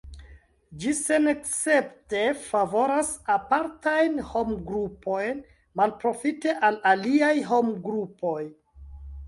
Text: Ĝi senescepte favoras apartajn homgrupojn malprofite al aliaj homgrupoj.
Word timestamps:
Ĝi 0.83 0.93
senescepte 0.99 2.21
favoras 2.45 3.11
apartajn 3.35 4.17
homgrupojn 4.31 5.45
malprofite 5.83 6.59
al 6.71 6.83
aliaj 6.97 7.33
homgrupoj. 7.55 8.39